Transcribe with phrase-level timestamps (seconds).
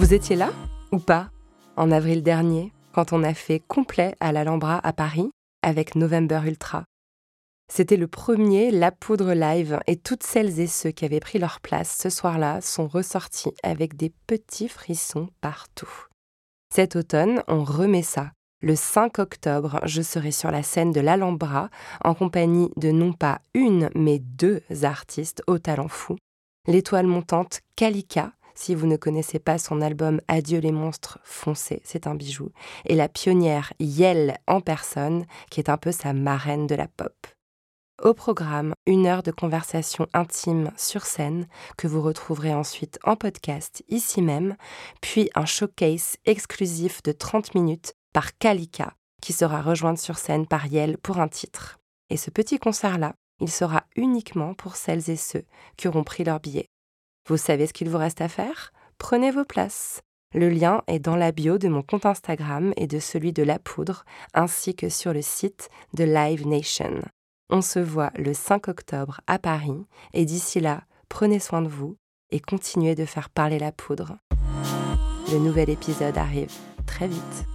[0.00, 0.50] Vous étiez là
[0.92, 1.28] ou pas
[1.76, 5.30] en avril dernier quand on a fait complet à l'Alhambra à Paris
[5.62, 6.84] avec November Ultra?
[7.70, 11.60] C'était le premier La Poudre Live et toutes celles et ceux qui avaient pris leur
[11.60, 16.06] place ce soir-là sont ressortis avec des petits frissons partout.
[16.74, 18.32] Cet automne, on remet ça.
[18.62, 21.68] Le 5 octobre, je serai sur la scène de l'Alhambra
[22.02, 26.16] en compagnie de non pas une, mais deux artistes au talent fou.
[26.66, 32.06] L'étoile montante Kalika, si vous ne connaissez pas son album Adieu les monstres, foncez, c'est
[32.06, 32.50] un bijou.
[32.84, 37.14] Et la pionnière Yel en personne, qui est un peu sa marraine de la pop.
[38.02, 41.46] Au programme, une heure de conversation intime sur scène
[41.78, 44.56] que vous retrouverez ensuite en podcast ici même,
[45.00, 50.66] puis un showcase exclusif de 30 minutes par Kalika qui sera rejointe sur scène par
[50.66, 51.78] Yel pour un titre.
[52.10, 55.44] Et ce petit concert-là, il sera uniquement pour celles et ceux
[55.78, 56.68] qui auront pris leur billet.
[57.30, 58.72] Vous savez ce qu'il vous reste à faire?
[58.98, 60.00] Prenez vos places.
[60.34, 63.60] Le lien est dans la bio de mon compte Instagram et de celui de La
[63.60, 67.00] Poudre, ainsi que sur le site de Live Nation.
[67.48, 71.96] On se voit le 5 octobre à Paris et d'ici là, prenez soin de vous
[72.32, 74.16] et continuez de faire parler la poudre.
[75.30, 76.50] Le nouvel épisode arrive
[76.84, 77.46] très vite.